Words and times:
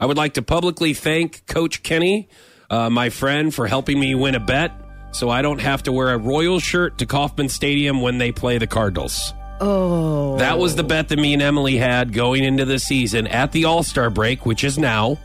I 0.00 0.06
would 0.06 0.16
like 0.16 0.34
to 0.34 0.42
publicly 0.42 0.94
thank 0.94 1.46
Coach 1.46 1.82
Kenny, 1.82 2.28
uh, 2.70 2.88
my 2.90 3.10
friend, 3.10 3.54
for 3.54 3.66
helping 3.66 3.98
me 3.98 4.14
win 4.14 4.34
a 4.34 4.40
bet 4.40 4.72
so 5.12 5.30
I 5.30 5.42
don't 5.42 5.60
have 5.60 5.82
to 5.84 5.92
wear 5.92 6.10
a 6.10 6.18
Royal 6.18 6.60
shirt 6.60 6.98
to 6.98 7.06
Kauffman 7.06 7.48
Stadium 7.48 8.00
when 8.00 8.18
they 8.18 8.32
play 8.32 8.58
the 8.58 8.66
Cardinals. 8.66 9.32
Oh. 9.60 10.36
That 10.38 10.58
was 10.58 10.76
the 10.76 10.84
bet 10.84 11.08
that 11.08 11.18
me 11.18 11.32
and 11.32 11.42
Emily 11.42 11.76
had 11.76 12.12
going 12.12 12.44
into 12.44 12.64
the 12.64 12.78
season 12.78 13.26
at 13.26 13.52
the 13.52 13.64
All 13.64 13.82
Star 13.82 14.10
break, 14.10 14.46
which 14.46 14.62
is 14.62 14.78
now. 14.78 15.18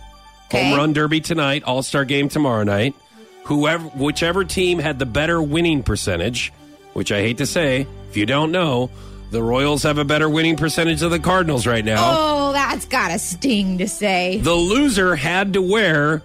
Okay. 0.47 0.69
Home 0.69 0.77
run 0.77 0.93
derby 0.93 1.21
tonight, 1.21 1.63
All 1.63 1.83
Star 1.83 2.05
game 2.05 2.29
tomorrow 2.29 2.63
night. 2.63 2.95
Whoever, 3.45 3.83
whichever 3.89 4.43
team 4.45 4.79
had 4.79 4.97
the 4.97 5.05
better 5.05 5.41
winning 5.41 5.83
percentage, 5.83 6.51
which 6.93 7.11
I 7.11 7.19
hate 7.19 7.39
to 7.39 7.45
say, 7.45 7.85
if 8.09 8.17
you 8.17 8.25
don't 8.25 8.51
know, 8.51 8.89
the 9.33 9.43
Royals 9.43 9.83
have 9.83 9.97
a 9.97 10.05
better 10.05 10.29
winning 10.29 10.55
percentage 10.55 10.99
than 10.99 11.09
the 11.09 11.19
Cardinals 11.19 11.65
right 11.65 11.83
now. 11.83 11.97
Oh, 11.99 12.53
that's 12.53 12.85
got 12.85 13.11
a 13.11 13.17
sting 13.17 13.79
to 13.79 13.87
say. 13.87 14.37
The 14.37 14.53
loser 14.53 15.15
had 15.15 15.53
to 15.53 15.61
wear 15.61 16.21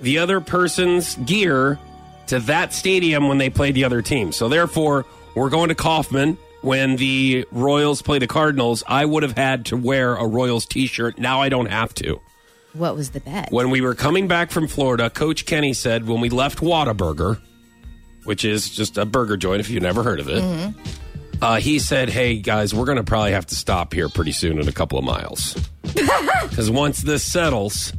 the 0.00 0.18
other 0.18 0.40
person's 0.40 1.14
gear 1.14 1.78
to 2.26 2.40
that 2.40 2.74
stadium 2.74 3.28
when 3.28 3.38
they 3.38 3.48
played 3.48 3.74
the 3.74 3.84
other 3.84 4.02
team. 4.02 4.32
So 4.32 4.48
therefore, 4.48 5.06
we're 5.36 5.50
going 5.50 5.68
to 5.68 5.76
Kauffman 5.76 6.36
when 6.62 6.96
the 6.96 7.46
Royals 7.52 8.02
play 8.02 8.18
the 8.18 8.26
Cardinals. 8.26 8.82
I 8.88 9.04
would 9.04 9.22
have 9.22 9.36
had 9.36 9.66
to 9.66 9.76
wear 9.76 10.16
a 10.16 10.26
Royals 10.26 10.66
t-shirt. 10.66 11.18
Now 11.18 11.40
I 11.40 11.48
don't 11.48 11.70
have 11.70 11.94
to. 11.94 12.20
What 12.72 12.96
was 12.96 13.10
the 13.10 13.20
bet? 13.20 13.52
When 13.52 13.70
we 13.70 13.80
were 13.80 13.94
coming 13.94 14.26
back 14.26 14.50
from 14.50 14.66
Florida, 14.66 15.08
Coach 15.10 15.46
Kenny 15.46 15.72
said 15.72 16.08
when 16.08 16.20
we 16.20 16.28
left 16.28 16.58
Whataburger, 16.58 17.40
which 18.24 18.44
is 18.44 18.68
just 18.68 18.98
a 18.98 19.06
burger 19.06 19.36
joint 19.36 19.60
if 19.60 19.70
you've 19.70 19.82
never 19.82 20.02
heard 20.02 20.18
of 20.18 20.28
it, 20.28 20.42
mm-hmm. 20.42 20.80
Uh, 21.42 21.56
he 21.60 21.78
said, 21.78 22.08
"Hey 22.08 22.36
guys, 22.38 22.74
we're 22.74 22.84
going 22.86 22.98
to 22.98 23.04
probably 23.04 23.32
have 23.32 23.46
to 23.46 23.54
stop 23.54 23.92
here 23.92 24.08
pretty 24.08 24.32
soon 24.32 24.58
in 24.58 24.68
a 24.68 24.72
couple 24.72 24.98
of 24.98 25.04
miles 25.04 25.54
because 25.82 26.70
once 26.70 27.02
this 27.02 27.22
settles, 27.22 27.92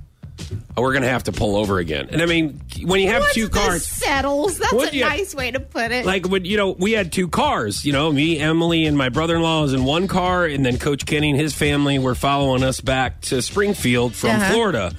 we're 0.75 0.91
going 0.93 1.03
to 1.03 1.09
have 1.09 1.23
to 1.23 1.31
pull 1.31 1.55
over 1.55 1.77
again." 1.79 2.09
And 2.11 2.21
I 2.21 2.25
mean, 2.25 2.61
when 2.83 2.99
you 2.99 3.09
have 3.09 3.21
Once 3.21 3.33
two 3.33 3.49
cars, 3.49 3.85
settles. 3.87 4.57
That's 4.57 4.73
a 4.73 4.95
ya? 4.95 5.07
nice 5.09 5.35
way 5.35 5.51
to 5.51 5.59
put 5.59 5.91
it. 5.91 6.05
like 6.05 6.27
when 6.27 6.45
you 6.45 6.57
know 6.57 6.71
we 6.71 6.91
had 6.93 7.11
two 7.11 7.27
cars 7.27 7.83
you 7.85 7.91
know 7.93 8.11
me 8.11 8.37
emily 8.39 8.85
and 8.85 8.97
my 8.97 9.09
brother-in-law 9.09 9.61
was 9.63 9.73
in 9.73 9.83
one 9.85 10.07
car 10.07 10.45
and 10.45 10.65
then 10.65 10.77
coach 10.77 11.05
kenny 11.05 11.29
and 11.31 11.39
his 11.39 11.53
family 11.53 11.99
were 11.99 12.15
following 12.15 12.63
us 12.63 12.81
back 12.81 13.21
to 13.21 13.41
springfield 13.41 14.13
from 14.15 14.29
Uh-huh. 14.31 14.51
florida 14.53 14.93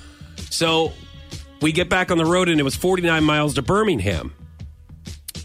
so 0.50 0.92
we 1.60 1.72
get 1.72 1.88
back 1.88 2.10
on 2.10 2.18
the 2.18 2.24
road 2.24 2.48
and 2.48 2.60
it 2.60 2.62
was 2.64 2.74
49 2.76 3.22
miles 3.24 3.54
to 3.54 3.62
birmingham 3.62 4.32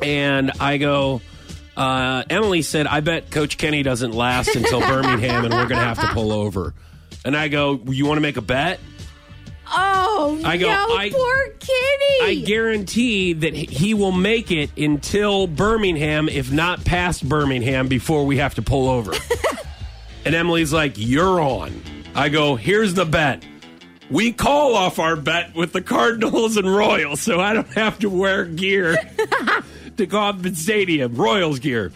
and 0.02 0.52
i 0.60 0.78
go 0.78 1.22
uh, 1.76 2.24
emily 2.30 2.62
said 2.62 2.88
i 2.88 3.00
bet 3.00 3.32
coach 3.32 3.58
kenny 3.58 3.84
doesn't 3.84 4.12
last 4.12 4.56
until 4.56 4.80
birmingham 4.88 5.46
and 5.46 5.54
we're 5.54 5.68
gonna 5.68 5.84
have 5.84 6.00
to 6.00 6.08
pull 6.08 6.32
over 6.32 6.74
and 7.26 7.36
i 7.36 7.48
go 7.48 7.80
you 7.88 8.06
want 8.06 8.18
to 8.18 8.22
make 8.22 8.38
a 8.38 8.42
bet 8.42 8.80
oh, 9.76 10.40
I 10.44 10.58
go, 10.58 10.68
no, 10.68 10.96
I- 10.96 11.10
poor 11.10 11.48
kitty. 11.60 12.22
I 12.22 12.44
guarantee 12.46 13.34
that 13.34 13.54
he 13.56 13.94
will 13.94 14.12
make 14.12 14.52
it 14.52 14.78
until 14.78 15.48
Birmingham, 15.48 16.30
if 16.30 16.52
not 16.52 16.86
past 16.86 17.28
Birmingham, 17.28 17.88
before 17.88 18.26
we 18.26 18.38
have 18.38 18.56
to 18.56 18.62
pull 18.62 18.88
over. 18.88 19.14
and 20.26 20.36
Emily's 20.36 20.72
like, 20.72 20.94
You're 20.96 21.42
on. 21.42 21.82
I 22.16 22.30
go, 22.30 22.56
Here's 22.56 22.94
the 22.94 23.06
bet. 23.06 23.44
We 24.10 24.32
call 24.32 24.76
off 24.76 25.00
our 25.00 25.16
bet 25.16 25.56
with 25.56 25.74
the 25.74 25.82
Cardinals 25.82 26.56
and 26.58 26.74
Royals, 26.74 27.22
so 27.22 27.40
I 27.40 27.54
don't 27.54 27.74
have 27.74 28.00
to 28.00 28.10
wear 28.10 28.46
gear 28.46 28.96
to 29.98 30.08
Kauffman 30.08 30.56
Stadium, 30.56 31.16
Royals 31.16 31.60
gear. 31.60 31.92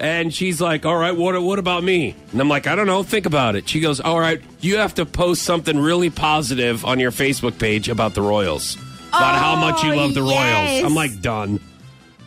And 0.00 0.34
she's 0.34 0.60
like, 0.60 0.84
All 0.84 0.96
right, 0.96 1.16
what, 1.16 1.40
what 1.42 1.58
about 1.58 1.84
me? 1.84 2.16
And 2.32 2.40
I'm 2.40 2.48
like, 2.48 2.66
I 2.66 2.74
don't 2.74 2.86
know. 2.86 3.02
Think 3.02 3.26
about 3.26 3.54
it. 3.56 3.68
She 3.68 3.78
goes, 3.80 4.00
All 4.00 4.18
right, 4.18 4.40
you 4.60 4.78
have 4.78 4.94
to 4.94 5.06
post 5.06 5.42
something 5.42 5.78
really 5.78 6.10
positive 6.10 6.84
on 6.84 6.98
your 6.98 7.12
Facebook 7.12 7.58
page 7.58 7.88
about 7.88 8.14
the 8.14 8.22
Royals, 8.22 8.76
about 9.08 9.36
how 9.36 9.54
much 9.56 9.84
you 9.84 9.92
Oh, 9.92 9.96
love 9.96 10.14
the 10.14 10.24
yes. 10.24 10.80
Royals. 10.80 10.90
I'm 10.90 10.94
like, 10.96 11.20
Done. 11.20 11.60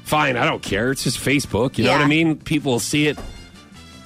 Fine, 0.03 0.37
I 0.37 0.45
don't 0.45 0.61
care. 0.61 0.91
It's 0.91 1.03
just 1.03 1.17
Facebook. 1.19 1.77
You 1.77 1.85
know 1.85 1.91
what 1.93 2.02
I 2.02 2.07
mean? 2.07 2.37
People 2.37 2.73
will 2.73 2.80
see 2.80 3.08
it, 3.08 3.17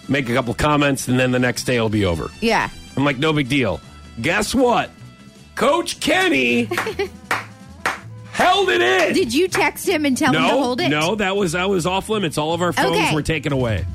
make 0.08 0.30
a 0.30 0.34
couple 0.34 0.54
comments, 0.54 1.08
and 1.10 1.20
then 1.20 1.32
the 1.32 1.40
next 1.40 1.66
day 1.66 1.76
it'll 1.76 1.90
be 1.90 2.06
over. 2.06 2.32
yeah. 2.42 2.70
I'm 2.98 3.06
like, 3.06 3.18
No 3.18 3.34
big 3.34 3.50
deal. 3.50 3.80
Guess 4.22 4.56
what? 4.56 4.90
Coach 5.56 6.00
Kenny 6.00 6.70
held 8.40 8.70
it 8.70 8.82
in. 8.82 9.14
Did 9.14 9.34
you 9.34 9.48
text 9.48 9.88
him 9.88 10.06
and 10.06 10.18
tell 10.18 10.34
him 10.34 10.42
to 10.42 10.48
No, 10.48 10.64
hold 10.64 10.82
it? 10.82 10.90
no, 10.90 11.16
that 11.16 11.36
was 11.36 11.52
that 11.52 11.70
was 11.70 11.86
off 11.86 12.10
limits. 12.10 12.38
All 12.38 12.54
of 12.54 12.62
our 12.62 12.74
phones 12.74 12.96
Okay. 12.98 13.14
were 13.14 13.22
taken 13.22 13.54
away. 13.54 13.86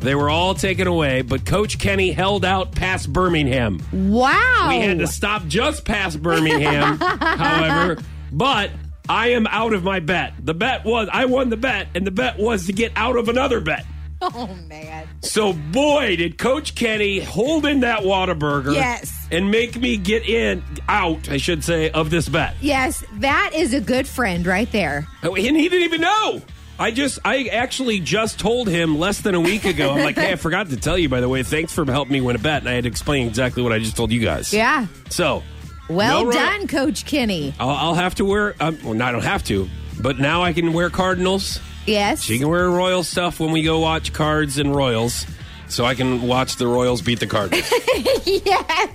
They 0.00 0.14
were 0.16 0.30
all 0.30 0.54
taken 0.54 0.88
away, 0.88 1.22
but 1.22 1.44
Coach 1.46 1.78
Kenny 1.78 2.10
held 2.10 2.44
out 2.44 2.72
past 2.74 3.12
Birmingham. 3.12 3.80
Wow. 3.92 4.66
We 4.68 4.80
had 4.80 4.98
to 4.98 5.06
stop 5.06 5.46
just 5.46 5.84
past 5.84 6.20
Birmingham, 6.20 6.98
however, 7.20 8.02
but 8.32 8.70
I 9.08 9.28
am 9.32 9.46
out 9.46 9.72
of 9.74 9.84
my 9.84 10.00
bet. 10.00 10.34
The 10.40 10.54
bet 10.54 10.84
was 10.84 11.08
I 11.12 11.26
won 11.26 11.50
the 11.50 11.56
bet, 11.56 11.86
and 11.94 12.04
the 12.04 12.10
bet 12.10 12.36
was 12.38 12.66
to 12.66 12.72
get 12.72 12.90
out 12.96 13.16
of 13.16 13.28
another 13.28 13.60
bet. 13.60 13.84
Oh, 14.20 14.56
man. 14.68 15.06
So 15.20 15.52
boy, 15.52 16.16
did 16.16 16.36
Coach 16.38 16.74
Kenny 16.76 17.18
hold 17.20 17.64
in 17.66 17.80
that 17.80 18.00
Whataburger 18.00 18.74
Yes. 18.74 19.21
And 19.32 19.50
make 19.50 19.80
me 19.80 19.96
get 19.96 20.28
in 20.28 20.62
out, 20.88 21.28
I 21.28 21.38
should 21.38 21.64
say, 21.64 21.90
of 21.90 22.10
this 22.10 22.28
bet. 22.28 22.54
Yes, 22.60 23.04
that 23.14 23.52
is 23.54 23.74
a 23.74 23.80
good 23.80 24.06
friend 24.06 24.46
right 24.46 24.70
there. 24.70 25.08
And 25.22 25.36
he 25.36 25.42
didn't 25.48 25.82
even 25.82 26.00
know. 26.02 26.42
I 26.78 26.90
just, 26.90 27.18
I 27.24 27.44
actually 27.44 28.00
just 28.00 28.38
told 28.38 28.68
him 28.68 28.98
less 28.98 29.20
than 29.20 29.34
a 29.34 29.40
week 29.40 29.64
ago. 29.64 29.92
I'm 29.92 30.02
like, 30.04 30.16
hey, 30.16 30.32
I 30.32 30.36
forgot 30.36 30.68
to 30.70 30.76
tell 30.76 30.98
you, 30.98 31.08
by 31.08 31.20
the 31.20 31.28
way, 31.28 31.42
thanks 31.42 31.72
for 31.72 31.84
helping 31.84 32.12
me 32.12 32.20
win 32.20 32.36
a 32.36 32.38
bet. 32.38 32.62
And 32.62 32.68
I 32.68 32.72
had 32.72 32.84
to 32.84 32.88
explain 32.90 33.26
exactly 33.26 33.62
what 33.62 33.72
I 33.72 33.78
just 33.78 33.96
told 33.96 34.10
you 34.10 34.20
guys. 34.20 34.52
Yeah. 34.52 34.86
So, 35.10 35.42
Well 35.88 36.24
No, 36.24 36.32
done, 36.32 36.66
Coach 36.66 37.04
Kenny. 37.04 37.54
I'll, 37.60 37.70
I'll 37.70 37.94
have 37.94 38.16
to 38.16 38.24
wear, 38.24 38.54
um, 38.60 38.78
well, 38.82 38.94
no, 38.94 39.04
I 39.04 39.12
don't 39.12 39.24
have 39.24 39.44
to, 39.44 39.68
but 40.00 40.18
now 40.18 40.42
I 40.42 40.52
can 40.52 40.72
wear 40.72 40.90
Cardinals. 40.90 41.60
Yes. 41.86 42.22
She 42.22 42.38
can 42.38 42.48
wear 42.48 42.68
Royal 42.68 43.02
stuff 43.02 43.38
when 43.38 43.52
we 43.52 43.62
go 43.62 43.78
watch 43.78 44.12
Cards 44.12 44.58
and 44.58 44.74
Royals. 44.74 45.26
So 45.68 45.84
I 45.84 45.94
can 45.94 46.22
watch 46.22 46.56
the 46.56 46.66
Royals 46.66 47.00
beat 47.00 47.20
the 47.20 47.26
Cardinals. 47.26 47.70
yeah. 48.26 48.86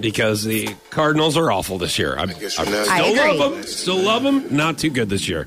Because 0.00 0.44
the 0.44 0.74
Cardinals 0.90 1.36
are 1.36 1.50
awful 1.50 1.78
this 1.78 1.98
year. 1.98 2.16
I'm, 2.16 2.30
I 2.30 2.32
guess 2.34 2.54
still 2.54 2.74
I 2.90 3.12
love 3.12 3.38
them. 3.38 3.62
Still 3.64 3.98
love 3.98 4.22
them. 4.22 4.54
Not 4.54 4.78
too 4.78 4.90
good 4.90 5.08
this 5.08 5.28
year. 5.28 5.46